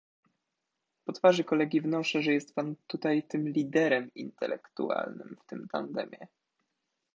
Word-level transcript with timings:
Po 1.05 1.11
twarzy 1.13 1.43
kolegi 1.43 1.81
wnoszę, 1.81 2.21
że 2.21 2.31
pan 2.55 2.67
jest 2.69 2.87
tutaj 2.87 3.23
tym 3.23 3.49
liderem 3.49 4.11
intelektualnym 4.15 5.35
w 5.41 5.45
tym 5.45 5.67
tandemie. 5.71 6.27